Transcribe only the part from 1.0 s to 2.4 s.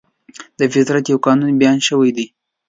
یو قانون بیان شوی دی.